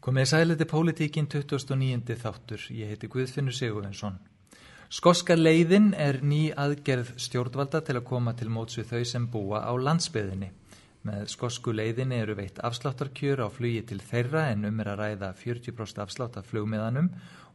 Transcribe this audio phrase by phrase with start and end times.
[0.00, 2.14] Komið sæliti pólitíkin 2009.
[2.16, 2.62] þáttur.
[2.72, 4.14] Ég heiti Guðfinnur Sigurvinsson.
[4.88, 9.58] Skoska leiðin er ný aðgerð stjórnvalda til að koma til móts við þau sem búa
[9.60, 10.48] á landsbyðinni.
[11.04, 15.28] Með skosku leiðinni eru veitt afsláttarkjör á flugi til þeirra en um er að ræða
[15.42, 17.10] 40% afslátt af flugmiðanum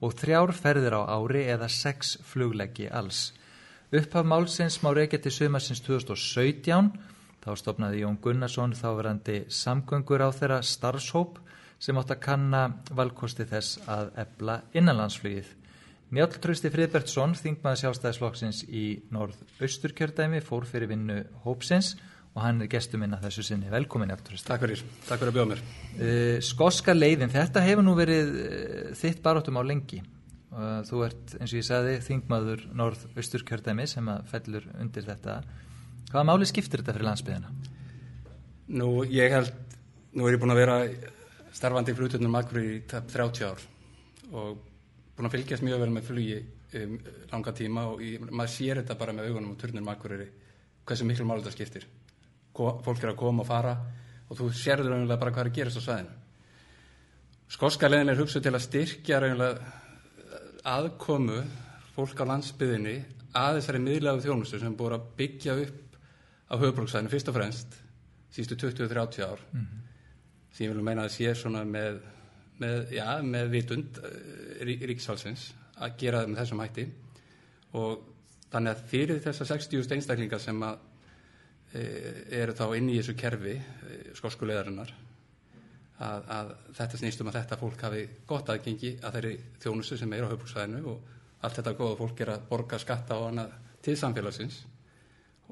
[0.05, 3.31] og þrjár ferðir á ári eða sex flugleggi alls.
[3.89, 6.93] Upphaf málsins má reykja til sömarsins 2017.
[7.41, 11.41] Þá stopnaði Jón Gunnarsson þáverandi samgöngur á þeirra starfshóp
[11.79, 12.63] sem átt að kanna
[12.95, 15.53] valkosti þess að ebla innanlandsflugið.
[16.15, 18.83] Njáll Trausti Friðbertsson, þingmaður sjálfstæðisflokksins í
[19.13, 21.95] norð-austurkjördæmi, fór fyrir vinnu hópsins
[22.35, 23.71] og hann er gestur minna þessu sinni.
[23.73, 24.47] Velkomin, Njáll Trausti.
[24.47, 25.63] Takk fyrir, takk fyrir að bjóða mér.
[25.95, 30.01] Uh, skoska leiðin, þetta hefur nú verið uh, þitt baróttum á lengi.
[30.55, 35.39] Uh, þú ert, eins og ég sagði, þingmaður norð-austurkjördæmi sem að fellur undir þetta.
[36.11, 37.53] Hvaða máli skiptir þetta fyrir landsbyðina?
[38.77, 39.51] Nú, ég held,
[40.15, 40.79] nú er ég búin að vera
[41.55, 43.61] starfandi í fluturnum akkur í 30 ár
[44.35, 44.57] og
[45.15, 46.39] búin að fylgjast mjög vel með flugi
[46.79, 46.97] um,
[47.31, 50.17] langa tíma og ég, maður sér þetta bara með augunum og turnum akkur
[50.85, 51.87] hversu miklu máli þetta skiptir.
[52.55, 53.75] Ko, fólk er að koma og fara
[54.27, 56.19] og þú sérður raunverulega bara hvað er að gerast á svæðinu.
[57.55, 59.81] Skoska leðin er hugsuð til að styrkja raunverulega
[60.75, 61.39] aðkomu
[61.95, 62.95] fólk á landsbyðinni
[63.37, 65.97] að þessari miðlega þjónustu sem búið að byggja upp
[66.51, 67.81] á höfbruksæðinu fyrst og fremst
[68.35, 69.43] sístu 20-30 ár.
[69.53, 69.84] Mm -hmm
[70.55, 71.99] sem ég vil meina að sé svona með,
[72.63, 74.01] með, já, með vitund
[74.63, 76.85] ríksfálsins að gera það með þessum hætti.
[77.75, 78.05] Og
[78.53, 80.77] þannig að fyrir þessar 60 einstaklingar sem að
[81.75, 81.81] e,
[82.39, 84.93] eru þá inn í þessu kerfi e, skóskulegarinnar
[85.99, 90.27] að, að þetta snýstum að þetta fólk hafi gott aðgengi að þeirri þjónustu sem er
[90.27, 93.45] á höfbruksvæðinu og allt þetta góða fólk er að borga skatta á hana
[93.83, 94.63] til samfélagsins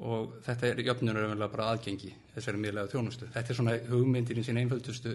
[0.02, 3.28] og þetta er jöfnunur bara aðgengi þessari miðlega þjónustu.
[3.34, 5.14] Þetta er svona hugmyndir í sín einföldustu,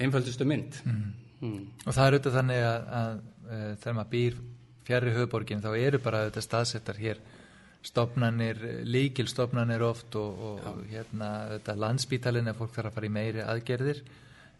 [0.00, 0.78] einföldustu mynd.
[0.84, 1.10] Mm.
[1.40, 1.66] Mm.
[1.86, 3.20] Og það er auðvitað þannig að, að,
[3.50, 4.40] að þegar maður býr
[4.88, 7.20] fjari höfuborgin þá eru bara þetta staðsettar hér
[7.84, 13.44] stopnarnir, líkilstopnarnir oft og, og hérna þetta landsbítalinn er fólk þarf að fara í meiri
[13.44, 14.02] aðgerðir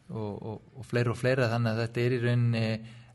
[0.09, 2.65] og, og, og fleiri og fleiri þannig að þetta er í rauninni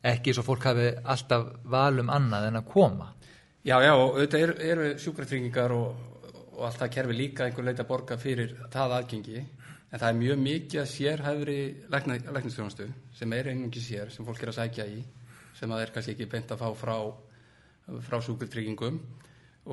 [0.06, 3.08] ekki svo fólk hafi alltaf valum annað en að koma.
[3.66, 6.15] Já, já, og auðvitað eru er sjúkratryggingar og
[6.56, 9.44] og allt það kerfi líka einhver leita borga fyrir það aðgengi.
[9.92, 11.60] En það er mjög mikið að sérhæfri
[11.92, 15.04] læknistjónustu sem er einungi sér sem fólk er að sækja í
[15.56, 16.96] sem það er kannski ekki beint að fá frá,
[18.08, 18.98] frá súkultryggingum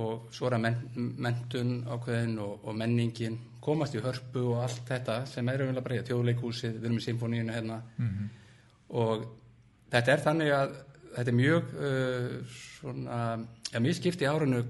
[0.04, 0.78] og svo er að men,
[1.22, 5.86] mentun ákveðin og, og menningin komast í hörpu og allt þetta sem er umvel að
[5.88, 7.82] breyja, tjóðleikúsið, við erum í symfóníinu hérna.
[7.98, 8.32] Mm -hmm.
[9.02, 9.28] og
[9.94, 10.74] þetta er þannig að
[11.16, 13.20] þetta er mjög uh, svona,
[13.72, 14.64] já, mjög skipt í árunu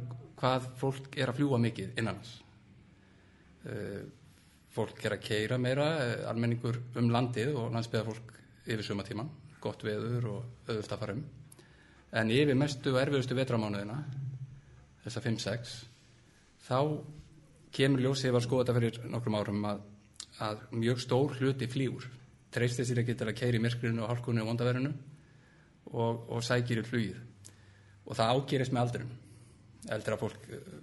[0.44, 2.34] hvað fólk er að fljúa mikið innanans
[3.64, 4.02] uh,
[4.76, 8.34] fólk er að keira meira uh, almenningur um landið og landsbyða fólk
[8.66, 9.32] yfir sumatíman
[9.64, 11.24] gott veður og öðvöld að fara um.
[12.20, 14.02] En yfir mestu og erfiðustu vetramánuðina
[15.06, 15.78] þessa 5-6
[16.68, 16.78] þá
[17.74, 19.82] kemur ljósið var skoða þetta fyrir nokkrum árum að,
[20.44, 22.12] að mjög stór hluti flýur
[22.54, 24.92] treystir sér ekki til að keira í myrkrinu og halkunni og vondaverinu
[25.94, 27.20] og, og sækir í flýið
[28.04, 29.20] og það ágerist með aldrinum
[29.92, 30.74] eldra fólk eh,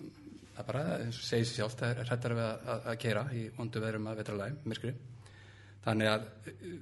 [0.56, 3.26] það bara, eins og segir sér sjálf það er hrettar við að, að, að keira
[3.32, 4.94] í vondu veðrum að vetralæg, myrkri.
[5.84, 6.72] Þannig að eh,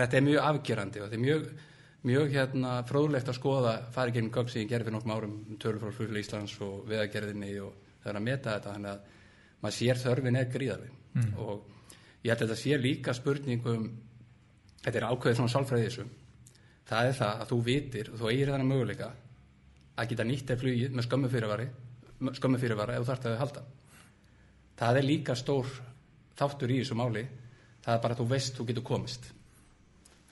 [0.00, 1.48] þetta er mjög afgerandi og þetta er mjög
[2.04, 5.60] mjög hérna fróðlegt að skoða farið gegnum gögn sem ég gerði fyrir nokkrum árum um
[5.60, 9.22] tölur frá Flugfélag Íslands og veðagerðinni og það er að meta þetta þannig að
[9.64, 11.30] maður sér þörfin er gríðarlega mm.
[11.40, 11.86] og
[12.20, 13.86] ég held að þetta sé líka spurningum
[14.84, 16.12] þetta er ákveðið svona sálfræðisum
[16.90, 19.10] það er það að þú vitir og þú eigir þannig möguleika
[19.94, 21.68] að geta nýtt eða flugið með skömmu fyrirvari
[22.38, 23.62] skömmu fyrirvara ef þú þarft að halda.
[24.78, 25.70] Það er líka stór
[26.38, 27.24] þáttur í þessu máli
[27.84, 29.26] það er bara að þú veist þú getur komist.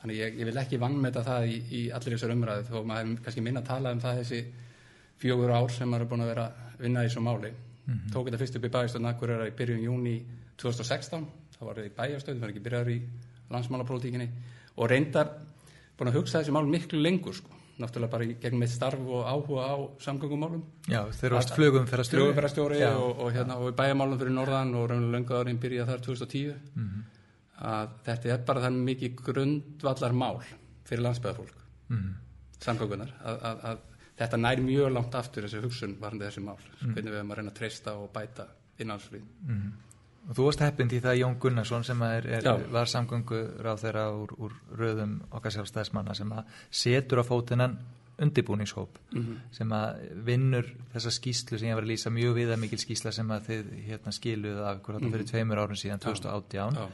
[0.01, 3.25] Þannig ég, ég vil ekki vannmeta það í, í allir þessar umræðu þó maður er
[3.27, 4.41] kannski minna að tala um það þessi
[5.22, 7.53] fjögur ár sem maður er búin að vera að vinna í þessu máli.
[7.83, 8.12] Mm -hmm.
[8.15, 10.17] tók þetta fyrst upp í bæjastöðun akkur er í byrjun júni
[10.56, 12.99] 2016 þá var í bæjastöð, það var ekki byrjaður í
[13.51, 14.28] landsmálaprótíkinni
[14.77, 15.28] og reyndar
[15.98, 19.67] búin að hugsa þessi mál miklu lengur sko náttúrulega bara gegnum eitt starf og áhuga
[19.69, 20.63] á samgöngumálum.
[20.89, 23.77] Já, þeir varst flugum fyrir að stjóri Flugum fyrir að stjóri og, og, hérna, og
[23.79, 27.05] bæjamálum fyrir Norðan og raunlega löngu árin byrja þar 2010 mm -hmm.
[27.73, 30.43] að þetta er bara þannig mikið grundvallar mál
[30.84, 31.57] fyrir landsbygðarfólk
[31.89, 32.13] mm -hmm.
[32.65, 33.79] samgöngunar að, að, að
[34.19, 36.59] þetta nær mjög langt aftur þessi hugsun varandi þessi mál.
[36.59, 36.93] Mm -hmm.
[36.95, 38.47] hvernig við erum að reyna að treysta og bæta
[38.79, 39.91] innanslýð Og
[40.30, 44.34] þú varst heppind í það Jón Gunnarsson sem er, er, var samgöngur á þeirra úr,
[44.39, 47.78] úr röðum okkar sjálfstæðismanna sem að setur á fótinan
[48.22, 49.39] undibúningshóp mm -hmm.
[49.51, 53.30] sem að vinnur þessa skýslu sem ég var að lýsa mjög viða mikil skýsla sem
[53.30, 55.13] að þið hérna, skiluð af mm -hmm.
[55.13, 56.89] fyrir tveimur árun síðan 2018 Já.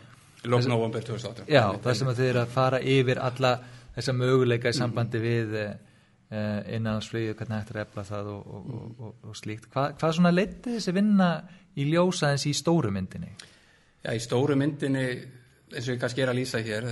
[0.44, 3.58] Lóknóvambur 2018 Já, það sem að þið eru að fara yfir alla
[3.96, 8.46] þessa möguleika í sambandi við uh, innanlandsflögi og hvernig hægt er að efla það og,
[8.54, 9.68] og, og, og slíkt.
[9.72, 11.28] Hva, hvað svona leiti þessi vinna
[11.78, 13.32] í ljósaðins í stóru myndinni?
[14.04, 15.06] Já, í stóru myndinni,
[15.72, 16.86] eins og ég kannski er að lýsa hér,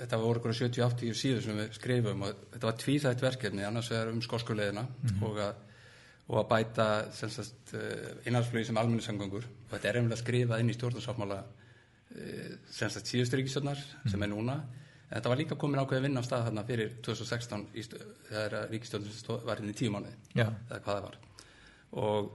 [0.00, 4.12] þetta voru okkur 70-80 síður sem við skrifum og þetta var tvíþætt verkefni, annars er
[4.12, 5.24] um skórskuleðina mm -hmm.
[5.28, 5.40] og,
[6.28, 6.86] og að bæta
[8.24, 11.42] innanlandsflögi sem almenningssangungur og þetta er einhverja skrifað inn í stjórnarsáttmála
[12.70, 14.10] semst að síðustu ríkistjórnar mm.
[14.10, 16.92] sem er núna en þetta var líka komin ákveði að vinna á stað þarna fyrir
[17.06, 17.66] 2016
[18.28, 21.18] þegar ríkistjórnum var hérna í tíu mánuði eða hvað það var
[22.02, 22.32] og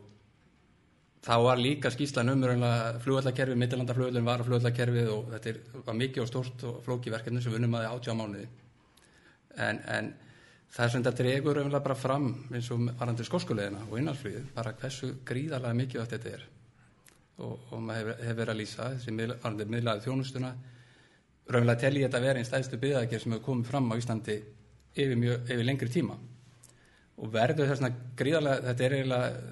[1.26, 6.66] þá var líka skýslan umröðinlega flugvallakerfi, mittilandaflugvallin var flugvallakerfið og þetta var mikið og stort
[6.70, 8.46] og flókiverkefni sem vinnum aðeins átjá mánuði.
[9.66, 10.12] En, en
[10.76, 15.16] það svona þetta dregur umröðinlega bara fram eins og varandi skórskuleðina og innanflugið bara hversu
[15.26, 16.46] gríðarlega mikið þetta er.
[17.36, 20.54] Og, og maður hefur hef verið að lýsa þessi miðlaði miðla þjónustuna.
[21.46, 24.38] Raunverulega tel ég þetta að vera einn stæðstu byggðaðgerð sem hefur komið fram á Íslandi
[24.96, 26.16] yfir, mjög, yfir lengri tíma.
[27.16, 29.44] Og verður þessna gríðarlega þetta er eiginlega,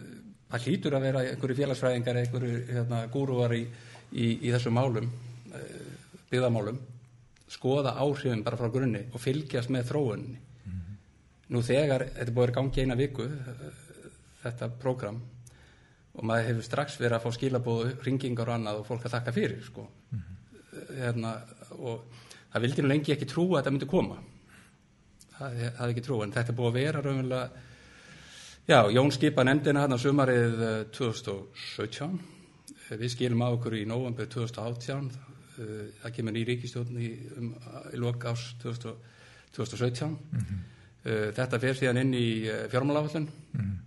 [0.54, 3.64] það hlýtur að vera einhverju félagsfræðingar, einhverju hérna, gúruvar í,
[4.14, 5.10] í, í þessu málum
[5.50, 5.78] eh,
[6.30, 6.80] byggðamálum
[7.54, 11.00] skoða áhrifin bara frá grunni og fylgjast með þróunni mm -hmm.
[11.56, 13.64] nú þegar, þetta búið gangi eina viku eh,
[14.44, 15.22] þetta prógram
[16.14, 19.32] og maður hefur strax verið að fá skilabóðu ringingar og annað og fólk að þakka
[19.34, 19.88] fyrir sko.
[20.12, 21.02] mm -hmm.
[21.02, 21.34] hérna,
[21.80, 22.06] og
[22.54, 24.18] það vildi nú lengi ekki trúa að þetta myndi koma
[25.38, 27.50] það hefði ekki trú en þetta búið að vera raunverulega
[28.68, 30.62] já, Jón skipa nefndina hérna sumarið
[30.96, 32.20] 2017
[32.90, 35.12] eh, við skilum á okkur í november 2018
[35.60, 37.52] eh, það kemur ný ríkistjórn í, um,
[37.92, 38.96] í lok árs 2000,
[39.58, 40.62] 2017 mm -hmm.
[41.36, 42.28] þetta fer síðan inn í
[42.72, 43.78] fjármálafallin mm -hmm.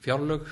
[0.00, 0.48] fjárlög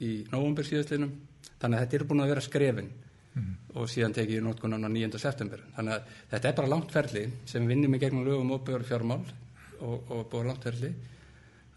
[0.00, 1.12] í nógumber síðastlinum
[1.60, 2.90] þannig að þetta er búin að vera skrefin
[3.34, 3.54] mm.
[3.74, 5.18] og síðan tekið í nótkunan á 9.
[5.18, 9.22] september þannig að þetta er bara langt ferli sem vinnum í gegnum lögum óbjörn fjármál
[9.80, 10.92] og, og búið langt ferli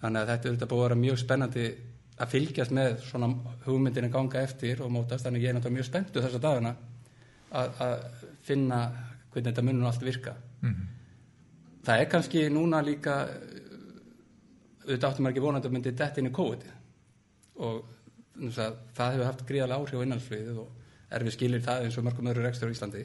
[0.02, 1.66] þannig að þetta er búið að vera mjög spennandi
[2.22, 3.30] að fylgjast með svona
[3.66, 5.26] hugmyndinu ganga eftir og mótast.
[5.26, 6.74] Þannig ég er náttúrulega mjög spenntu þessa dagana
[7.52, 7.96] að, að
[8.46, 8.82] finna
[9.32, 10.36] hvernig þetta munum allt virka.
[10.62, 10.82] Mm.
[11.82, 13.16] það er kannski núna líka
[14.84, 16.68] auðvitað áttum að ekki vonandi að myndi dætt inn í COVID.
[17.66, 17.80] Og
[18.54, 22.30] það, það hefur haft gríðarlega áhrif á innanflöðið og erfið skilir það eins og mörgum
[22.32, 23.04] öðru rekstur á Íslandi.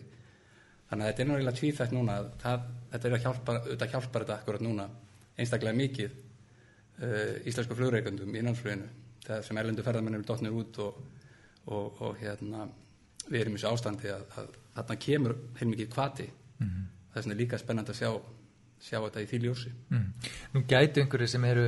[0.90, 4.36] Þannig að þetta er náttúrulega tvíþægt núna það, þetta er að hjálpa, auðvitað hjálpar þetta
[4.36, 4.88] akkurat núna
[5.36, 6.20] einstaklega mikið
[6.96, 8.88] íslensku flugreikundum í innanflöðinu
[9.26, 11.00] það sem erlendu ferðarmennir er dotnir út og,
[11.66, 12.68] og, og hérna
[13.26, 16.88] við erum í þessu ástandi að, að þarna kemur heilmikið kvati mm -hmm.
[17.14, 18.10] það er líka spennand að sjá
[18.86, 20.06] sjá þetta í því ljósi mm.
[20.54, 21.66] Nú gætu einhverju sem eru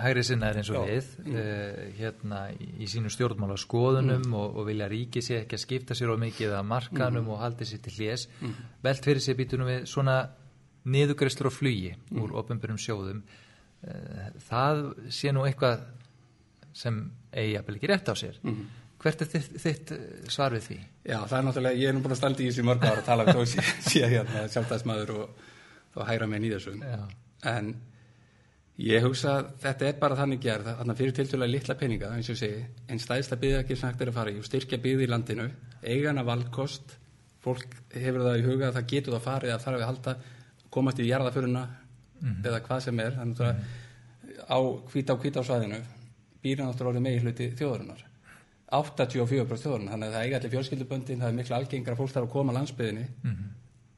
[0.00, 0.84] hægri sinnaðir eins og Já.
[0.88, 1.34] við mm.
[1.34, 4.34] uh, hérna í, í sínu stjórnmála skoðunum mm.
[4.40, 7.34] og, og vilja ríki sér ekki að skipta sér á mikið að markanum mm.
[7.34, 8.56] og haldi sér til hljés mm.
[8.82, 10.16] velt fyrir sér býtunum við svona
[10.84, 13.22] niðugreistur og flugi úr ofnbjörnum sjóðum
[14.48, 14.82] það
[15.12, 15.84] sé nú eitthvað
[16.74, 16.98] sem
[17.34, 18.40] eigi að byrja rétt á sér
[19.04, 19.90] hvert er þitt, þitt
[20.32, 20.76] svar við því?
[21.04, 23.08] Já, það er náttúrulega, ég er nú búin að standa í þessi mörg ára að
[23.08, 25.42] tala við þó síðan hérna sjálfdagsmaður og
[25.94, 27.02] þá hægra þessu Já.
[27.52, 27.74] en
[28.80, 32.30] ég hugsa að þetta er bara þannig gerð þannig að fyrir tiltölulega litla peninga eins
[32.32, 35.10] og segi, einn stæðsla byggðakir sem hægt er að fara í og styrkja byggði í
[35.12, 35.46] landinu
[35.84, 36.96] eigana valdkost
[37.44, 40.16] fólk hefur það í huga að það getur það farið að þarf að halda
[40.74, 41.64] komast í jarðaföruna
[42.24, 42.46] mm -hmm.
[42.48, 43.54] eða hvað sem er þannig að
[44.48, 44.58] á
[44.92, 45.80] hvít á hvít á svæðinu
[46.42, 48.04] býra náttúrulega megi hluti þjóðarinnar
[48.72, 52.32] 84% þjóðarinnar þannig að það eiga allir fjölskylduböndin það er miklu algengra fólk þarf að
[52.32, 53.50] koma landsbyðinni mm -hmm.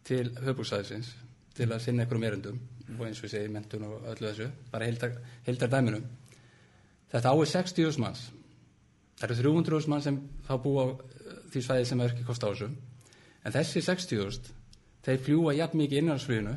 [0.04, 1.14] til höfbúksæðisins
[1.54, 2.60] til að sinna einhverjum erundum
[2.98, 5.12] og eins og ég segi, mentun og öllu þessu bara heildar,
[5.46, 6.04] heildar dæminum
[7.12, 8.30] þetta áir 60.000 manns
[9.16, 12.44] það eru 300.000 mann sem þá búa á eh, því svæði sem er ekki kost
[12.44, 12.70] á þessu
[13.44, 14.52] en þessi 60.000
[15.06, 16.56] þeir fljúa jafn mikið innanlandsfluginu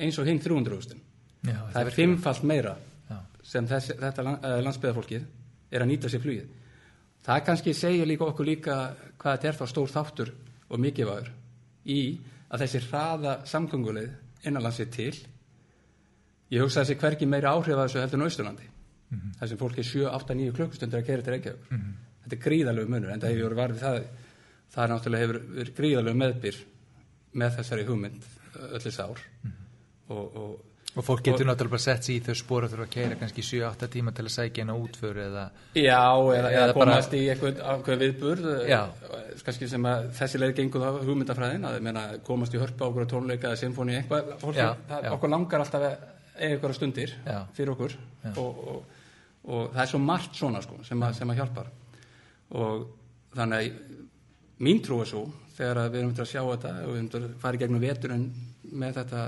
[0.00, 1.00] eins og hinn 300.000
[1.44, 2.74] það er fimmfalt meira
[3.08, 3.18] Já.
[3.42, 5.26] sem þessi, þetta uh, landsbyðarfólkið
[5.70, 6.48] er að nýta sér flugið
[7.26, 8.78] það kannski segja líka okkur líka
[9.20, 10.32] hvað þetta er þá stór þáttur
[10.70, 11.30] og mikilvægur
[11.90, 12.00] í
[12.50, 15.14] að þessi hraða samgönguleið innanlands er til
[16.50, 19.38] ég hugsa þessi hverki meiri áhrif að þessu heldur náusturlandi mm -hmm.
[19.38, 21.94] þar sem fólk er 7, 8, 9 klukkustundur að kera til Reykjavík mm -hmm.
[22.24, 24.02] þetta er gríðalög munur en það hefur verið það
[24.70, 26.56] það er náttúrulega hefur verið gríðalög meðbyr
[27.32, 28.22] með þessari hugmynd
[28.74, 29.59] öll þess ár mm -hmm.
[30.10, 30.58] Og, og
[30.98, 33.88] Og fólk getur náttúrulega bara sett sér í þau spóra þurfa að keira kannski 7-8
[33.92, 35.44] tíma til að sækja henn á útföru eða...
[35.78, 36.02] Já,
[36.34, 37.20] eða, eða, komast bara...
[37.20, 38.48] í eitthvað, eitthvað viðburð,
[39.46, 43.52] kannski sem að þessi leið gengur það hugmyndafræðin, að meina, komast í hörpa okkur tónleika
[43.52, 45.12] eða symfóni eitthvað, fólk, já, það, já.
[45.14, 45.86] okkur langar alltaf
[46.40, 47.38] eitthvað stundir já.
[47.54, 47.96] fyrir okkur
[48.32, 48.98] og, og,
[49.46, 51.70] og það er svo margt svona sko, sem, að, sem að hjálpar
[52.58, 52.86] og
[53.38, 55.22] þannig að mín trú er svo
[55.54, 57.84] þegar við erum til að sjá þetta og við erum til að fara í gegnum
[57.84, 58.30] veturinn
[58.80, 59.24] með þetta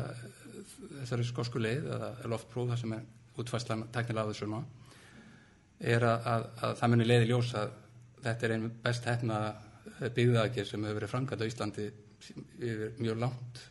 [1.03, 4.63] þessari skosku leið eða loftpróf þar sem er útfæslan teknilega á þessu svona
[5.83, 7.75] er að, að, að það muni leiði ljós að
[8.23, 9.43] þetta er einu best hefna
[10.03, 11.87] byggðaðgjör sem hefur verið framkvæmt á Íslandi
[12.63, 13.63] yfir mjög langt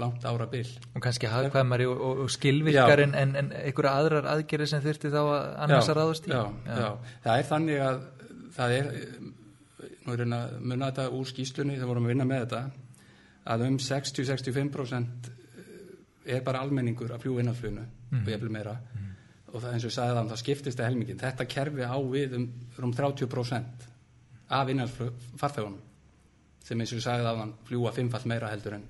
[0.00, 4.26] langt ára bil og kannski hafðkvæmari og, og, og skilvirkar en, en, en einhverja aðrar
[4.32, 6.32] aðgerið sem þurfti þá að annars að ráðast í.
[6.34, 6.80] já, já.
[6.80, 6.88] já,
[7.26, 8.00] það er þannig að
[8.56, 8.90] það er
[10.04, 12.62] nú er hérna munna þetta úr skýslunni þegar vorum við að vinna með þetta
[13.54, 15.30] að um 60-65%
[16.24, 18.22] er bara almenningur að fljúa innanfluginu mm.
[18.22, 19.10] og ég vil meira mm.
[19.52, 22.38] og það eins og ég sagði það, það skiptist það helmingin þetta kerfi á við
[22.38, 22.46] um,
[22.80, 23.86] um 30%
[24.54, 25.82] af innanfarþegunum
[26.64, 28.88] sem eins og ég sagði það fljúa fimmfall meira heldur en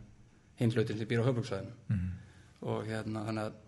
[0.60, 2.10] hinn hlutin sem býr á höfbruksvæðinu mm.
[2.70, 3.62] og hérna þannig að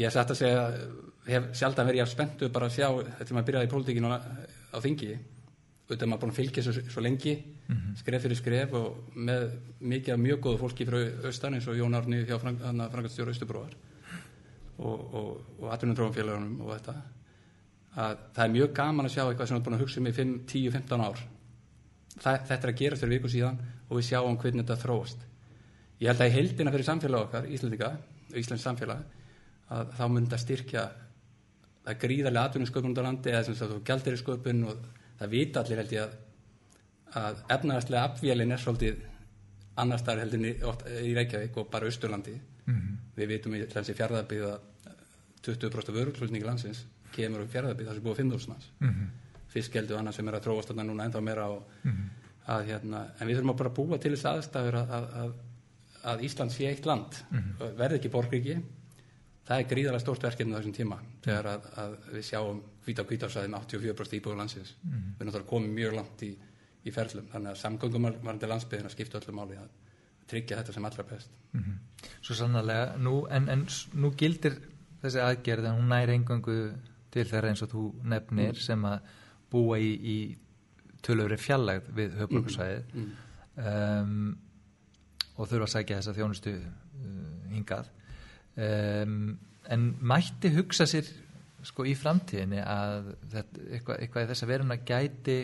[0.00, 0.64] ég satt að segja
[1.26, 4.78] hef sjálf að verið ég spenntu bara að sjá þetta maður byrjaði í pólitíkinu á
[4.80, 5.10] þingi
[5.90, 7.96] auðvitað maður búin að fylgja svo, svo lengi mm -hmm.
[7.98, 9.46] skref fyrir skref og með
[9.80, 13.74] mikið af mjög góðu fólki frá austan eins og Jón Arni hjá Frankarstjóru Östubróðar
[14.78, 16.94] og, og, og atvinnumdrófumfélagunum og þetta
[17.96, 20.12] að það er mjög gaman að sjá eitthvað sem er búin að hugsa um í
[20.12, 21.18] 10-15 ár
[22.20, 25.26] það, þetta er að gera fyrir viku síðan og við sjáum hvernig þetta þróast
[26.00, 27.96] ég held að í heildina fyrir samfélag okkar Íslandika,
[28.34, 29.02] Íslands samfélag
[29.70, 30.86] að þá myndi að styrkja
[31.84, 34.16] það gríðarlega atvinningssköpun út á landi eða sem þú gældir
[35.20, 36.14] það vita allir held ég að,
[37.20, 39.02] að efnaðarslega apvélin er svolítið
[39.80, 40.54] annar starf heldin í,
[41.06, 42.96] í Reykjavík og bara Östurlandi mm -hmm.
[43.16, 44.60] við vitum í lansi fjárðarbygð að
[45.46, 49.06] 20% vörugslutningi landsins kemur um fjárðarbygð þar sem búið 5.000 manns mm -hmm.
[49.48, 52.08] fiskkeldu og annað sem er að tróast þarna núna ennþá meira og, mm -hmm.
[52.46, 55.32] að, hérna, en við þurfum að bara búa til þess aðstafur að, að
[56.02, 57.76] að Ísland sé eitt land -hmm.
[57.76, 58.62] verði ekki borgríki
[59.50, 63.50] það er gríðarlega stórt verkefni á þessum tíma þegar að, að við sjáum hvita kvítarsæði
[63.50, 65.14] með 84% íbúið landsins mm -hmm.
[65.18, 66.30] við náttúrulega komið mjög langt í,
[66.86, 69.72] í ferlum þannig að samgöngum varandi landsbyðin að skipta öllu máli að
[70.30, 71.78] tryggja þetta sem allra best mm -hmm.
[72.22, 74.60] Svo sannarlega, nú, en, en nú gildir
[75.02, 76.72] þessi aðgerð en hún næri engangu
[77.10, 78.60] til þeirra eins og þú nefnir mhm.
[78.60, 79.00] sem að
[79.50, 80.38] búa í, í
[81.02, 82.84] tölöfri fjallægð við höfbrukarsæðið
[83.56, 84.38] um,
[85.36, 87.90] og þurfa að sækja þessa þjónustu uh, hingað
[88.66, 89.16] um,
[89.70, 91.08] en mætti hugsa sér
[91.66, 95.38] sko í framtíðinni að þetta, eitthvað, eitthvað í þess að veruna gæti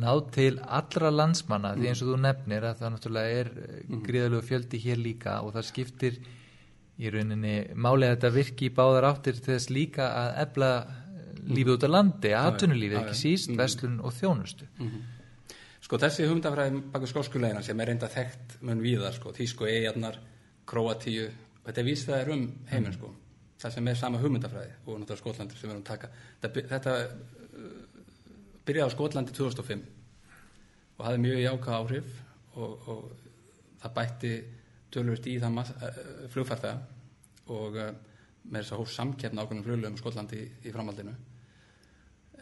[0.00, 1.80] náð til allra landsmanna mm.
[1.80, 4.02] því eins og þú nefnir að það náttúrulega er mm.
[4.06, 6.18] gríðalög fjöldi hér líka og það skiptir
[7.00, 10.70] í rauninni málega þetta virki í báðar áttir til þess líka að ebla
[11.40, 13.60] lífið út á landi, aðtunulífið ekki síst, mm.
[13.60, 15.08] vestlun og þjónustu -hmm.
[15.80, 20.18] Sko þessi hugmyndafræði baka skóskulegina sem er reynda þekkt mun viðar sko, Þísku, Eijarnar,
[20.66, 21.30] Kroatíu,
[21.66, 23.12] þetta víst það er um heiminn sko,
[23.60, 26.10] það sem er sama hugmyndafræði og náttúrulega Skólandi sem við erum að taka.
[26.42, 28.04] Þetta, þetta uh,
[28.68, 29.82] byrjaði á Skólandi 2005
[30.96, 32.14] og hafði mjög jáka áhrif
[32.56, 33.02] og, og
[33.80, 34.34] það bætti
[34.90, 36.76] tölvist í það uh, flugfarþega
[37.56, 37.90] og uh,
[38.50, 41.16] með þess að hóf samkjæfna ákveðnum fluglegum Skólandi í, í framhaldinu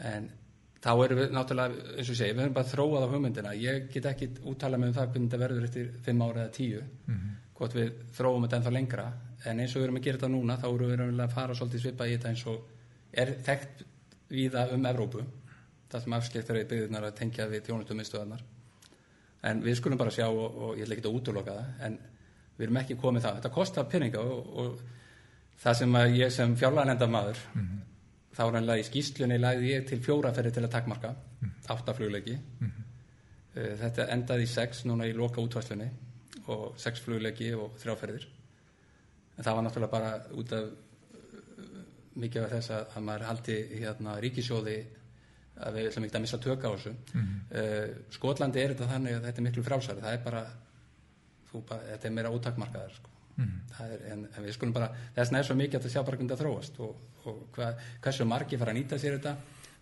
[0.09, 0.31] en
[0.79, 3.89] þá erum við náttúrulega, eins og ég segi, við erum bara þróað á hugmyndina, ég
[3.91, 7.15] get ekki úttala með um það hvernig þetta verður eftir 5 ára eða 10 mm
[7.17, 7.33] -hmm.
[7.59, 9.07] Hvort við þróum þetta ennþá lengra,
[9.45, 11.85] en eins og við erum að gera þetta núna þá erum við að fara svolítið
[11.85, 13.83] svipa í þetta eins og er þekkt
[14.29, 15.25] viða um Evrópu,
[15.89, 18.47] það sem afskiptar við byggðunar að tengja við tjónustum viðstöðanar,
[19.49, 21.99] en við skulum bara sjá og, og ég ætla ekki að útloka það en
[22.59, 24.81] við erum ekki komið það, þetta kostar peninga og, og
[25.63, 27.87] það sem ég sem fjárlæðanenda maður mm -hmm
[28.39, 31.55] þá rannlega í skýslunni lagði ég til fjóraferði til að takkmarka mm.
[31.75, 32.69] áttaflugleiki mm.
[33.57, 35.89] uh, þetta endaði í sex núna í loka útvæslunni
[36.55, 41.83] og sex flugleiki og þrjáferðir en það var náttúrulega bara út af uh,
[42.19, 44.79] mikið af þess að, að maður haldi hérna ríkisjóði
[45.59, 47.37] að við ætlum ekki að missa tökka á þessu mm.
[47.51, 50.43] uh, Skotlandi er þetta þannig að þetta er miklu frásari það er bara,
[51.59, 53.59] bara þetta er meira ótakmarkaðar sko Mm.
[53.85, 56.17] Er, en, en við skulum bara, þess vegna er svo mikið að það sjá bara
[56.19, 57.69] hvernig það þróast og, og hva,
[58.03, 59.35] hversu margi fara að nýta sér þetta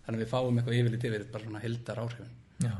[0.05, 2.75] þannig að við fáum eitthvað yfirleitt yfir bara svona hildar áhrifin Já.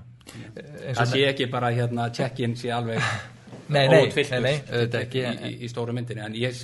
[0.99, 3.01] það sé ekki bara hérna check-in sé alveg
[3.75, 6.59] ótfylltur í, í, í stóru myndinni en ég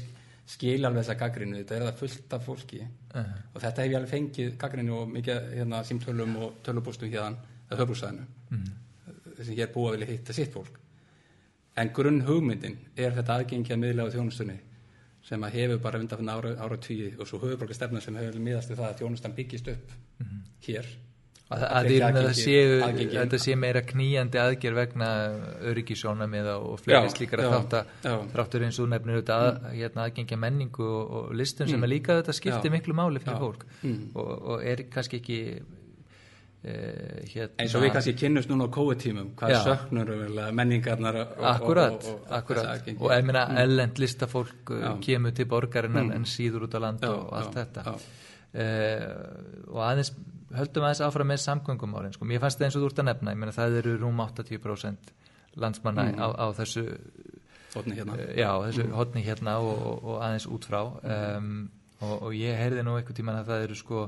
[0.46, 3.42] skil alveg þessa gaggrinu þetta er það fullt af fólki uh -huh.
[3.54, 7.38] og þetta hef ég alveg fengið gaggrinu og mikið hérna, símtölum og tölubústum hérna
[7.70, 9.40] að höfbúsæðinu uh -huh.
[9.40, 10.80] að ég er búið að vilja hitta sitt fólk
[11.76, 14.60] en grunn hugmyndin er þetta aðgengi að miðlega á þjónustunni
[15.24, 18.78] sem að hefur bara undan ára, ára tíu og svo höfuborgarstefna sem hefur miðast við
[18.78, 20.42] það að þjónustan byggist upp mm -hmm.
[20.68, 20.86] hér
[21.54, 22.80] að, að, að séu
[23.14, 25.10] þetta sé meira kníjandi aðgerð vegna
[25.72, 27.78] öryggisjónamiða og fleiri slíkar að
[28.34, 29.78] þráttur eins og nefnir þetta að, mm.
[29.78, 31.76] hérna, aðgengja menningu og, og listum mm.
[31.76, 33.42] sem er líka þetta skiptir miklu máli fyrir já.
[33.44, 34.02] fólk mm.
[34.16, 36.76] og, og er kannski ekki e,
[37.34, 40.14] hérna, eins og við kannski kynnust núna á COVID-tímum hvað söknur
[40.56, 44.92] menningarnar og, Akkurat, og, og, akkurat og ég meina ellend listafólk uh, Já.
[44.92, 45.02] Mm.
[45.08, 47.98] kemur til borgarinnar en síður út á land Já, og allt já, þetta
[48.54, 50.16] uh, og aðeins
[50.58, 52.26] höldum aðeins áfram með samgöngumálin sko.
[52.30, 55.14] mér fannst það eins og þú ert að nefna, ég meina það eru rúm 80%
[55.56, 56.20] landsmanna Mm.
[56.20, 56.84] á, á þessu
[57.74, 58.14] Þóttni hérna.
[58.14, 60.82] uh, já, þessu hotni hérna og, og, og aðeins út frá.
[61.38, 61.70] Um,
[62.02, 64.02] og, og ég heyrði nú einhvern tímann að það eru sko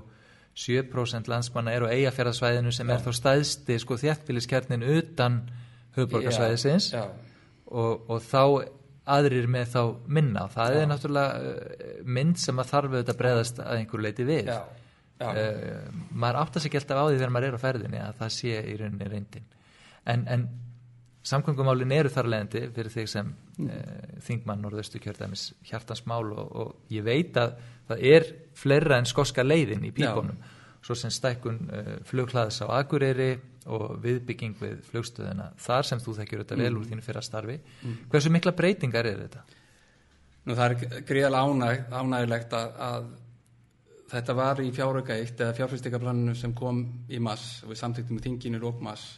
[0.56, 5.42] 7% landsmanna eru á eigafjörðasvæðinu sem er þá stæðsti sko þjættbíliskernin utan
[5.98, 7.04] höfuborgarsvæðisins já,
[7.72, 8.42] og, og þá
[9.06, 10.48] aðrir með þá minna.
[10.54, 14.50] Það er náttúrulega uh, mynd sem að þarf auðvitað að breðast að einhver leiti við.
[14.50, 14.85] Já, já,
[15.16, 18.32] Uh, maður áttar sig ekki alltaf á því þegar maður er á ferðinni að það
[18.36, 19.46] sé í rauninni reyndin.
[20.12, 20.44] En, en
[21.26, 23.80] samkvöngumálin eru þar leðandi fyrir þig sem uh,
[24.28, 27.56] þingmann norðaustu kjördæmis hjartansmál og, og ég veit að
[27.88, 28.30] það er
[28.60, 30.38] fleira en skoska leiðin í pípunum.
[30.86, 33.32] Svo sem stækkun uh, flughlaðs á Akureyri
[33.66, 37.56] og viðbygging við flugstöðina þar sem þú þekkjur þetta vel úr þínu fyrra starfi.
[38.12, 39.46] Hversu mikla breytingar er þetta?
[40.46, 43.08] Nú það er gríðalega ánæg, ánægilegt að, að
[44.12, 48.26] þetta var í fjárauka eitt eða fjárfyrstikaplaninu sem kom í mass og við samtýktum í
[48.26, 49.18] þinginu lók mass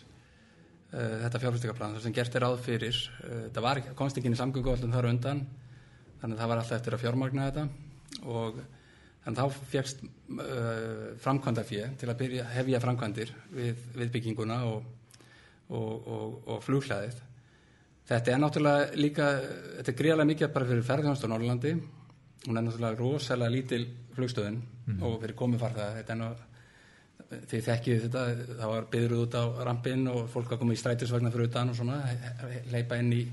[0.94, 3.02] uh, þetta fjárfyrstikaplan sem gert er ráð fyrir.
[3.24, 5.44] Uh, þetta var, inn í samgönguallum þar á undan
[6.22, 7.68] þannig að það var alltaf eftir að fjármagna þetta.
[8.24, 8.62] Og
[9.26, 14.88] þannig að þá fegst uh, framkvæmda til að byrja, hefja framkvæmdir við, við bygginguna og,
[15.68, 17.24] og, og, og flughlaðið.
[18.08, 19.30] Þetta er náttúrulega líka,
[19.82, 21.74] þetta er greiðlega mikið bara fyrir ferðjónast á Norrlandi.
[22.48, 23.84] Hún er náttúrulega rosalega lítil
[24.88, 25.88] flugstöðin og fyrir komið farða.
[25.98, 26.30] Þetta er nú,
[27.52, 28.24] þið þekkið þetta,
[28.60, 31.76] það var byggður út á rampinn og fólk að koma í strætisvagnar fyrir utan og
[31.76, 32.00] svona,
[32.72, 33.26] leipa inn í,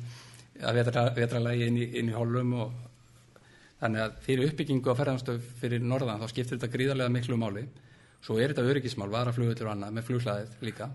[0.62, 2.75] að vetra, vetralægi inn í, inn í hólum og
[3.80, 7.66] þannig að fyrir uppbyggingu á ferðjónastöð fyrir Norðan þá skiptir þetta gríðarlega miklu máli.
[8.25, 10.87] Svo er þetta öryggismál, varaflugutur og annað með flughlaðið líka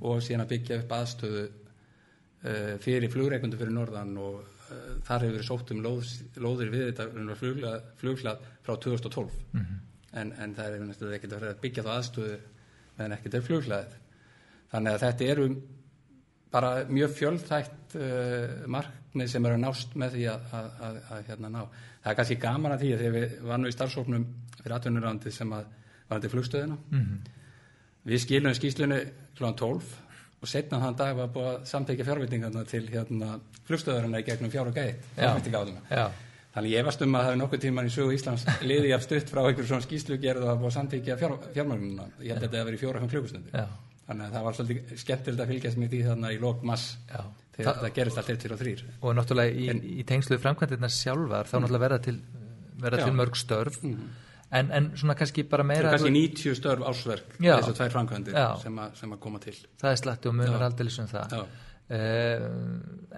[0.00, 5.36] og síðan að byggja upp aðstöðu uh, fyrir flugreikundu fyrir norðan og uh, þar hefur
[5.36, 9.36] verið sótt um lóð, lóðir við þetta fluglað, fluglað frá 2012
[10.12, 12.38] en, en það er næstu ekkert að að byggja þá aðstöðu
[12.98, 13.98] meðan ekkert er fluglaðið
[14.72, 15.48] þannig að þetta eru
[16.50, 21.50] bara mjög fjölþætt uh, markmið sem eru nást með því að, að, að, að hérna
[21.54, 21.60] ná.
[22.00, 24.24] Það er kannski gaman að því að þegar við varum í starfsóknum
[24.60, 25.68] fyrir atvinnurandi sem að
[26.10, 26.78] var til flugstöðina
[28.08, 29.00] við skilum skýslunni
[29.38, 29.52] kl.
[29.60, 29.92] 12
[30.40, 34.70] og setna þann dag var búið að samtækja fjárveitingarna til hérna, flugstöðarina í gegnum fjár
[34.70, 36.06] og gæt fjárveitingáðuna Já,
[36.54, 39.30] þannig ég varst um að það hefur nokkuð tíman í sögu Íslands liði af stutt
[39.30, 42.58] frá einhver svona skýslugerð og að búið að samtækja fjár, fjármagnuna ég held að þetta
[42.58, 43.68] hefur verið fjóra-fem klukkustundir.
[44.10, 47.20] Þannig að það var svolítið skemmtilegt að fylgjast með því þarna í lok mass já.
[47.54, 49.68] þegar þetta gerist allt 1, 2 og 3 og náttúrulega í,
[50.00, 52.16] í tengslu framkvæmdirnar sjálfar þá náttúrulega verða til,
[52.82, 53.78] verða til mörg störf.
[54.50, 58.38] En, en svona kannski bara það meira er kannski 90 störf ásverk þessar tvær framkvæmdir
[58.64, 59.54] sem, að- sem að koma til.
[59.78, 61.36] Það er slatti og munar aldrei um það.
[61.38, 61.44] Já.
[61.90, 62.46] Uh,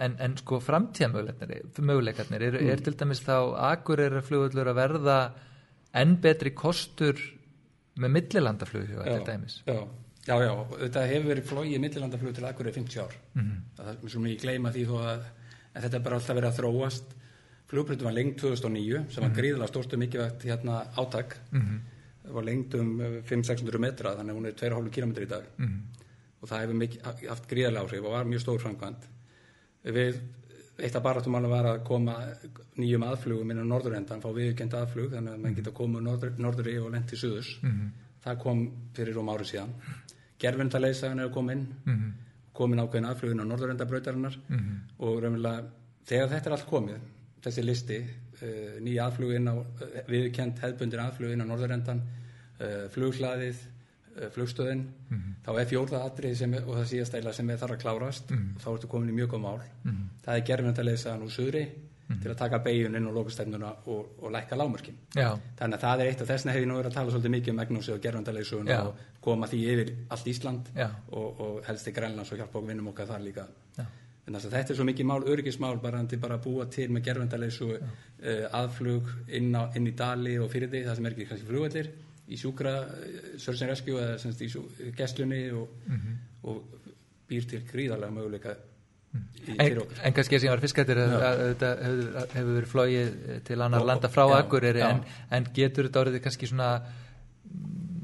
[0.05, 3.37] en, en sko framtíðamöguleikarnir er, er til dæmis þá
[3.73, 5.19] akureyra flugullur að verða
[6.03, 7.19] enn betri kostur
[8.01, 9.79] með millilandaflug til dæmis já,
[10.27, 10.53] já, já,
[10.87, 13.43] þetta hefur verið flóið millilandaflug til Akureyri 50 ár mm.
[13.43, 13.59] -hmm.
[13.77, 15.25] það er sem ég gleyma því þó að
[15.75, 17.17] en þetta er bara alltaf verið að þróast
[17.73, 21.81] flugbreytum var lengt 2009 sem var gríðilega stórt og mikilvægt hérna átak Mhm.
[22.25, 25.43] það var lengt um eh, 500-600 metra þannig að hún er 2,5 km í dag
[25.59, 25.79] Mhm.
[26.43, 29.09] Og það hefur mikið, haft gríðilega áhrif og var mjög stór framkvæmt
[29.97, 30.21] við
[30.83, 32.17] eitt af barátumálum var að koma
[32.81, 36.79] nýjum aðflugum inn á norðurendan fá viðkend aðflug þannig að mann geta komið norður, norðuri
[36.81, 37.53] og lent til suðurs
[38.23, 38.63] það kom
[38.97, 39.73] fyrir um árið síðan.
[40.43, 41.67] Gerfindaleysagan er að koma inn.
[41.87, 42.13] Mhm.
[42.53, 44.35] komin ákveðin aðflugin á norðurendabrautarinnar.
[44.49, 44.75] Mhm.
[44.99, 45.65] og raunverulega
[46.05, 46.99] þegar þetta er allt komið
[47.43, 47.99] þessi listi,
[48.43, 52.03] uh, nýja aðflugin á uh, viðkend hefðbundir aðflugin á norðurendan
[52.61, 53.57] uh, flughlaðið
[54.17, 54.85] uh, flugstöðin
[55.45, 58.29] þá er fjórða atrið sem er, og það síðast eila sem er þar að klárast.
[58.63, 59.61] Þá ertu komin í mjög góð mál.
[60.25, 61.65] Það er gerfindaleysagan úr suðri
[62.21, 64.97] til að taka beigjun inn á lokastefnuna og, og lækka lámörkin
[65.57, 67.57] Þannig að það er eitt af þessna hefði nú verið að tala svolítið mikið um
[67.57, 68.01] Magnúsi og
[68.69, 68.81] Já.
[68.87, 68.95] og
[69.25, 70.69] koma því yfir allt Ísland
[71.11, 73.47] og, og helst í Grænlands og hjálpa okkur vinnum okkar þar líka.
[73.79, 73.87] já,
[74.27, 76.91] En þess að þetta er svo mikið mál, öryggismál, bara til bara að búa til
[76.91, 81.13] með gerfandaleysu uh, aðflug inn, á, inn í dali og fyrir því, það sem er
[81.17, 81.89] ekki kannski flugvellir,
[82.31, 82.75] í sjúkra,
[83.37, 84.51] Search and Rescue eða semst í
[84.97, 85.73] gestlunni og,
[86.49, 86.83] og
[87.31, 88.55] býr til gríðarlega möguleika
[89.13, 91.71] í, en, en kannski sem ég var fiskættir að að þetta
[92.37, 93.17] hefur, verið flóið
[93.49, 94.91] til annar landa frá já, Akureyri já.
[94.91, 97.97] en, en getur þetta orðið kannski svona mm,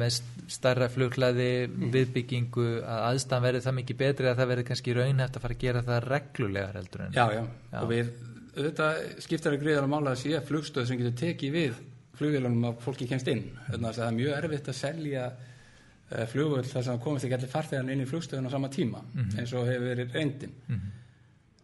[0.00, 0.18] með
[0.50, 5.44] starra flughlaði viðbyggingu að aðstæðan verið það mikið betri að það verið kannski raunhæft að
[5.46, 7.78] fara að gera það reglulegar heldur en Já, já, Já.
[7.80, 8.10] og við
[8.50, 11.78] auðvitað skiptar að greiðalega mála að sé flugstöð sem getur tekið við
[12.20, 13.42] flugvélunum að fólki kemst inn.
[13.66, 17.52] Þannig að það er mjög erfitt að selja uh, flugvöld þar sem komist ekki allir
[17.52, 19.02] farþegarnir inn í flugstöðun á sama tíma
[19.40, 20.54] eins og hefur verið reyndin.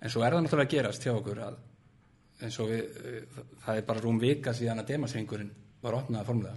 [0.01, 1.59] En svo er það náttúrulega að gerast hjá okkur að
[2.47, 6.57] eins og við, uh, það er bara rúm vika síðan að demasringurinn var opnaða formlega.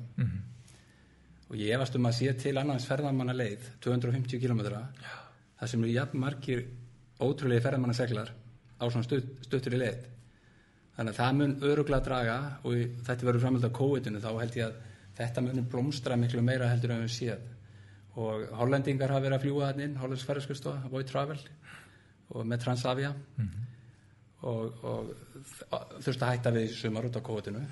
[1.50, 4.60] Og ég efast um að sé til annars ferðamanna leið 250 km
[5.60, 6.62] það sem eru jafn margir
[7.20, 8.30] ótrúlega ferðamannaseglar
[8.80, 10.06] á svona stutt, stuttur í leið
[11.00, 14.66] þannig að það mun öruglega draga og þetta verður framhald af COVID-inu þá held ég
[14.66, 14.80] að
[15.20, 17.46] þetta mun blómstra miklu meira heldur en við séð.
[18.20, 21.38] Og hollendingar hafa verið að fljúa þannig inn Hollands ferðarskristofa, Void Travel
[22.36, 23.14] og með Transavia.
[24.50, 25.14] Og, og
[26.04, 27.64] þurfti að hætta við sumar út á COVID-inu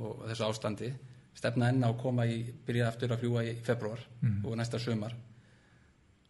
[0.00, 0.90] og þessu ástandi.
[1.36, 4.00] Stefna enn á að koma í, byrja aftur að fljúa í februar
[4.44, 5.12] og næsta sumar.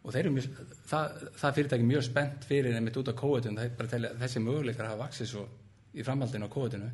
[0.03, 3.59] Og þeir eru mjög, það, það fyrirtæki mjög spennt fyrir einmitt út á COVID-inu.
[3.59, 5.47] Það er bara að telja þessi möguleikar hafa vaksið svo
[5.95, 6.89] í framhaldinu á COVID-inu.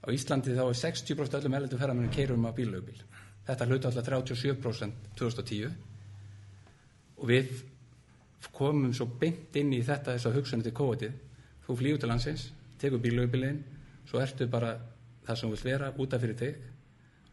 [0.00, 3.02] Á Íslandi þá er 60% öllum erlendu ferðamennu keirum á bílaugubíl
[3.50, 5.72] þetta hlutu alltaf 37% 2010
[7.18, 7.50] og við
[8.56, 11.16] komum svo beint inn í þetta þess að hugsunni til COVID-ið.
[11.66, 12.46] Þú flýgur til landsins,
[12.80, 13.60] tekur bílaugubílinn
[14.08, 14.74] svo ertu bara
[15.26, 16.69] það sem þú vilt vera út af fyrir þig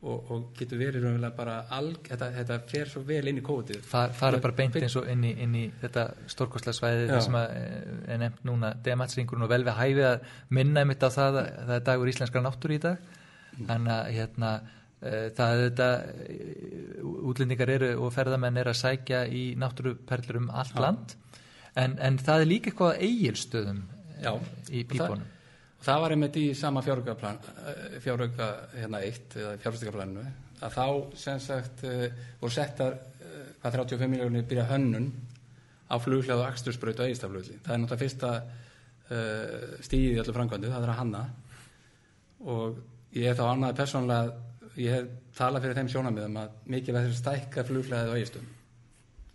[0.06, 3.82] og, og getur verið raunverulega bara alg, þetta, þetta fer svo vel inn í COVID-ið.
[3.88, 7.54] Fa- fara bara beint eins og inn í, inn í þetta stórkostlega svæði sem að,
[7.58, 10.28] eh, er nefnt núna dematsringurinn og vel við hæfi að
[10.60, 13.14] minna einmitt á það að það er dagur íslenskra náttúru í dag.
[13.58, 14.52] Þannig að hérna
[15.02, 15.90] eh, það er þetta
[16.28, 17.00] eh,
[17.32, 21.18] útlendingar eru og ferðamenn eru að sækja í náttúruperlur um allt land.
[21.78, 23.82] En, en það er líka eitthvað eigilstöðum
[24.70, 25.26] í pípunum
[25.78, 27.40] Og það var einmitt í sama fjárögaplan,
[28.04, 30.26] fjáröga hérna eitt, fjárögaplaninu,
[30.66, 30.88] að þá
[31.22, 32.08] sem sagt uh,
[32.42, 32.98] voru settar
[33.62, 35.12] hvað 35 miljónir byrja hönnun
[35.88, 37.60] á flughljáð og akstursbraut og eigistaflugli.
[37.66, 38.32] Það er náttúrulega fyrsta
[39.88, 41.24] stíðið í öllu framkvæmdu, það er að hanna
[42.44, 42.82] og
[43.16, 44.34] ég hef þá annaði persónlega,
[44.78, 48.50] ég hef talað fyrir þeim sjónamiðum að mikið verður stækka flughljáðið og eigistum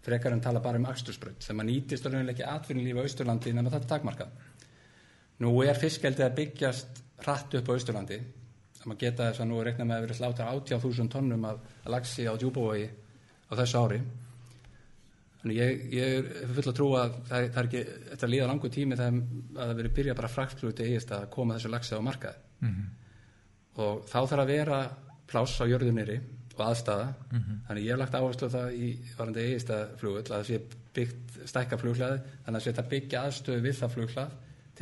[0.03, 3.71] frekar en tala bara um akstursbraut sem að nýtist raunlega ekki atvinnulífi á Austurlandi nema
[3.71, 4.33] þetta er takmarkað.
[5.41, 8.19] Nú er fiskeldið að byggjast hratt upp á Austurlandi.
[8.77, 11.89] Það maður geta þess að nú er reiknað með að vera slátar 80.000 tonnum af
[11.95, 14.01] laxi á djúbói á þessu ári.
[15.43, 18.71] Þannig ég, ég er full að trúa að það, það er ekki, þetta líða langu
[18.71, 22.37] tími þegar að það veri byrja bara fraktfluti eigist að koma þessu laxi á markað.
[23.83, 24.79] Og þá þarf að vera
[25.33, 26.21] pláss á jörðuniri
[26.53, 27.09] og aðstæða.
[27.67, 30.61] Þannig ég hef lagt áherslu það í varandi eigist að flugull að það sé
[30.93, 34.33] byggt stækka flughlaði þannig að þetta byggja aðstöðu við það flughlað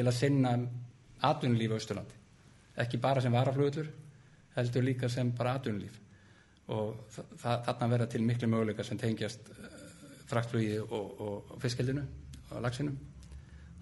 [0.01, 0.55] til að sinna
[1.29, 2.17] atvinnulíf á Austurlandi.
[2.81, 3.91] Ekki bara sem varaflugullur,
[4.57, 5.99] heldur líka sem bara atvinnulíf.
[6.73, 9.71] Og þa þa þarna verða til miklu möguleika sem tengjast uh,
[10.31, 12.05] fraktflugi og, og fiskeldinu
[12.51, 12.99] og laxinum.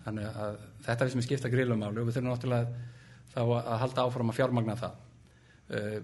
[0.04, 2.86] Þannig að þetta er sem er skipta grílumáli og við þurfum náttúrulega
[3.34, 5.04] þá að, halda áfram að fjármagna það.
[5.68, 5.98] Uh,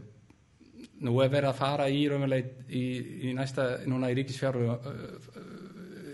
[1.05, 2.85] nú er verið að fara í raunverulega í,
[3.31, 5.43] í næsta, núna í ríkisfjárfu uh,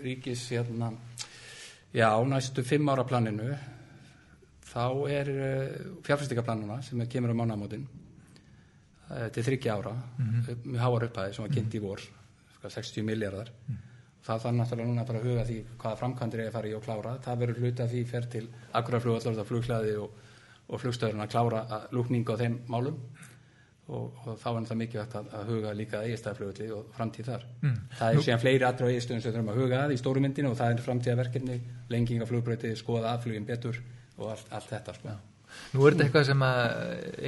[0.01, 0.89] ríkis hérna,
[1.93, 3.51] já, næstu fimm ára planinu
[4.71, 11.07] þá er uh, fjárfæstingaplanuna sem kemur á mánamótin uh, til þryggja ára upp, með háar
[11.09, 13.51] upphæði sem var kynnt í vor sko, 60 miljardar
[14.25, 16.85] það þarf náttúrulega núna bara að huga því hvaða framkvæmdir er að fara í og
[16.85, 17.15] klára.
[17.25, 18.43] Það verður hluta því fer til
[18.77, 20.15] akkuraflugvallar flughlaði og,
[20.67, 22.99] og flugstöðurinn að klára að lúkninga á þeim málum.
[23.91, 27.47] Og, og þá er það mikilvægt að, að huga líka eigistæðaflugvalli og framtíð þar.
[27.65, 27.79] Mm.
[27.97, 30.59] það er síðan fleiri aðra eigistöðum sem þurfum að huga að í stóru myndinu og
[30.61, 31.57] það er framtíðaverkefni
[31.91, 33.81] lenging af flugbröyti, skoða aðflugin betur
[34.17, 35.15] og allt, allt þetta sko.
[35.75, 36.59] Nú er þetta eitthvað sem að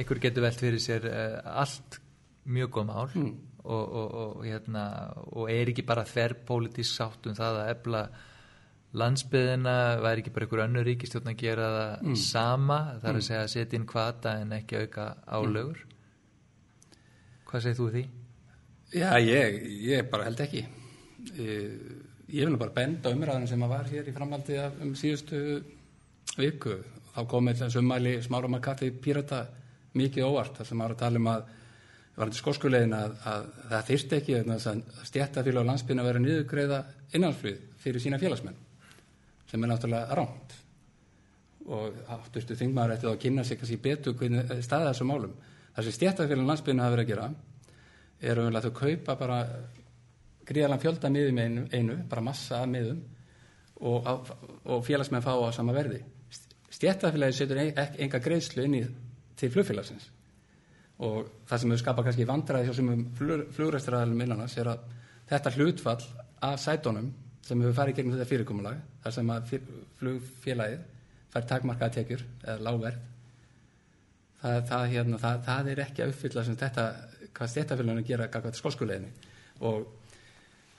[0.02, 1.98] ykkur getur velt fyrir sér uh, allt
[2.44, 3.32] mjög góð mál Mm.
[3.64, 4.84] og, og, og, hérna,
[5.32, 8.02] og er ekki bara þverrpólitísk sátt um það að efla
[8.94, 13.42] landsbyðina, væri ekki bara ykkur önnur ríkistjórn að gera það sama, það er að segja
[13.42, 15.80] að setja inn kvata en ekki auka álögur.
[17.48, 18.04] Hvað segir þú því?
[18.94, 20.66] Já, ég, ég bara held ekki
[21.34, 21.72] Eh,
[22.28, 25.38] ég vil bara benda á umræðinu sem að var hér í framhaldi af um síðustu
[26.40, 26.78] viku
[27.14, 29.44] þá komið þessu ummæli smára makati pírata
[29.94, 31.44] mikið óvart þar sem maður að tala um að
[32.14, 36.82] var þetta skóskulegin að, að það þyrst ekki að stjættafélag á landsbyrna að vera niðurgreiða
[37.18, 38.60] innanfrið fyrir sína félagsmenn
[39.50, 40.54] sem er náttúrulega rámt
[41.74, 45.32] og áttustu þingmaður ætti þá að kynna sig kannski betur hvernig staða þessum málum.
[45.74, 47.28] Það sem stjættafélag á landsbyrna hafa verið að gera
[48.24, 49.38] er að þau kaupa bara
[50.44, 53.00] gríðalega fjölda miðum einu, einu bara massa miðum
[53.80, 54.30] og,
[54.64, 56.04] og félagsmenn fá á sama verði
[56.74, 58.82] stjættafélagi setur enga greiðslu inn í
[59.38, 60.10] til flugfélagsins.
[61.04, 64.84] Og það sem hefur skapað kannski vandræði hjá sem flugræstraðalum innanars er að
[65.30, 66.02] þetta hlutfall
[66.44, 67.10] af sætonum
[67.44, 69.50] sem hefur farið gegnum þetta fyrirkomulag þar sem að
[69.98, 70.86] flugfélagið
[71.34, 73.02] fær takmarkaða tekjur eða lágverð
[74.40, 76.86] það, það, hérna, það, það er ekki að uppfylla sem þetta,
[77.34, 79.30] hvað stjættafélaginu gera skólskuleginni
[79.66, 79.86] og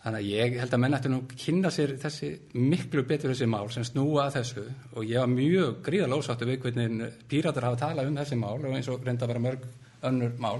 [0.06, 3.72] Þannig að ég held að menn ætti nú kynna sér þessi miklu betur þessi mál
[3.74, 4.66] sem snúa að þessu.
[4.94, 8.76] Og ég var mjög gríðalega ósáttu við hvernig píratar hafa talað um þessi mál og
[8.78, 9.66] eins og reynda að vera mörg
[10.06, 10.60] önnur mál.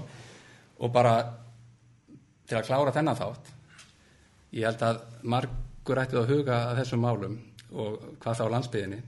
[0.82, 1.14] Og bara
[2.46, 3.52] til að klára þennan þátt
[4.56, 7.36] ég held að margur ætti að huga að þessum málum
[7.76, 9.00] og hvað þá landsbyðinni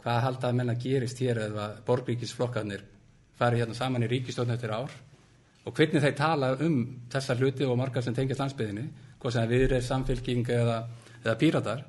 [0.00, 2.84] hvað held að menna gerist hér eða borgríkisflokkarnir
[3.36, 4.92] fari hérna saman í ríkistofn eftir ár?
[5.68, 6.78] Og hvernig þeir tala um
[7.12, 8.86] þessa hluti og margar sem tengjast landsbyðinni
[9.20, 10.82] hvað sem við er samfélking eða,
[11.22, 11.84] eða píratar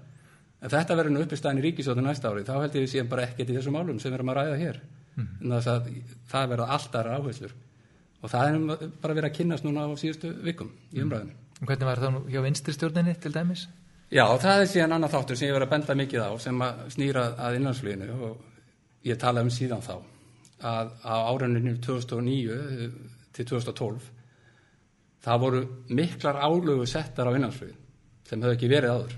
[0.61, 3.27] en þetta verður nú uppistæðin í ríkisjóðu næsta ári þá held ég við séum bara
[3.27, 4.81] ekkert í þessum málum sem við erum að ræða hér
[5.15, 5.53] mm.
[5.57, 5.91] að
[6.31, 7.55] það verða alltaf áherslur
[8.21, 11.39] og það er bara verið að kynast núna á síðustu vikum í umræðinu mm.
[11.61, 13.67] Hvernig var það nú hjá vinstristjórninni til dæmis?
[14.11, 16.79] Já, það er síðan annar þáttur sem ég verið að benda mikið á sem að
[16.95, 19.93] snýra að innlandsfluginu og ég tala um síðan þá
[20.71, 22.57] að á áruninu 2009
[23.37, 24.09] til 2012
[25.21, 27.75] það voru miklar álögu settar á innanflug
[28.27, 29.15] sem hefur ekki verið áður.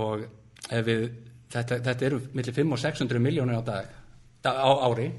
[0.00, 0.24] Og
[0.86, 1.02] við,
[1.50, 3.96] þetta, þetta eru millir 5 og 600 miljónir á dag
[4.46, 5.10] á ári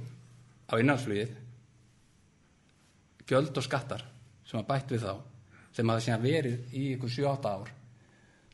[0.71, 1.35] á innanflugið
[3.27, 4.05] göld og skattar
[4.47, 5.13] sem að bætt við þá
[5.75, 7.71] sem að það verið í ykkur 7-8 ár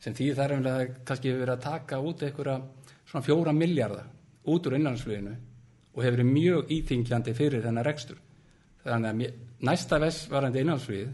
[0.04, 2.58] sem því það er umlega kannski verið að taka út einhverja
[3.08, 4.10] svona fjóra miljardar
[4.48, 5.34] út úr innanfluginu
[5.98, 8.20] og hefur verið mjög íþingjandi fyrir þennan rekstur.
[8.84, 11.10] Þannig að næsta vess varandi innhaldsfríð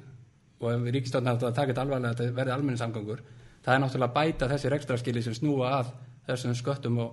[0.63, 3.21] og ef ríkistofn hafði að taka þetta alvarlega að þetta verði almenningssamgangur
[3.63, 5.87] það er náttúrulega að bæta þessir ekstra skili sem snúa að
[6.27, 7.09] þessum sköttum og,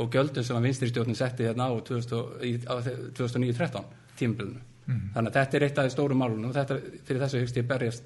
[0.00, 3.84] og gjöldum sem að vinstyrstjórnin setti hérna á 2009-13
[4.18, 4.60] tímbilinu.
[4.84, 5.04] Mm.
[5.14, 6.74] Þannig að þetta er eitt af stóru málunum og þetta,
[7.06, 8.04] fyrir þessu hyggst ég berjast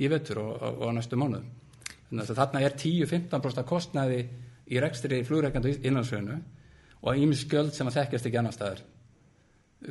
[0.00, 1.48] í vettur og, og, og næstu mánuðum.
[2.08, 4.20] Þannig að þarna er 10-15% kostnaði
[4.72, 6.36] í rekstri flugreikandi innhaldsfríðinu
[7.04, 8.80] og ímskjöld sem að þekkjast ekki annar staðar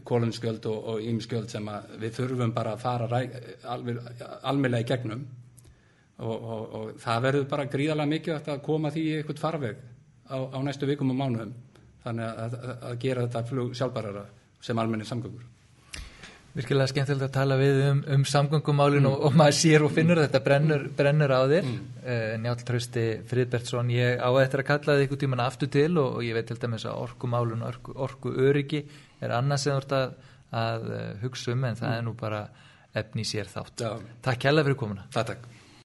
[0.07, 1.69] kólumskjöld og ímskjöld sem
[2.01, 3.21] við þurfum bara að fara
[4.49, 5.23] almeinlega í gegnum.
[6.23, 9.79] Og, og, og það verður bara gríðalega mikið að koma því í eitthvað farveg
[10.29, 11.55] á, á næstu vikum og mánuðum.
[12.03, 14.27] Þannig að, að, að gera þetta flug sjálfbarara
[14.63, 15.52] sem almenni samgöngur
[16.53, 19.13] Virkilega skemmtilegt að tala við um, um samgöngumálinu mm.
[19.13, 21.79] og, og maður sér og finnur þetta brennur, brennur á þér mm.
[22.03, 26.19] uh, Njálf Trausti Fridbertsson ég á eftir að kalla þið ykkur tíman aftur til og,
[26.19, 28.83] og ég veit til dæmis að orkumálun og orku, öryggi
[29.23, 30.13] er sem þú ert að,
[30.61, 30.87] að
[31.23, 31.97] hugsa um en það mm.
[31.97, 32.45] er nú bara
[32.93, 33.81] efni sér þátt.
[33.81, 33.97] Já.
[34.21, 35.09] Takk kjærlega fyrir komuna.
[35.13, 35.52] Takk, takk.